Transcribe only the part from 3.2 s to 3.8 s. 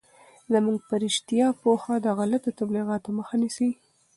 نیسي.